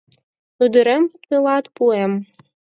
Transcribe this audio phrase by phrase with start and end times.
[0.63, 2.13] «Ӱдырем тылат пуэм!»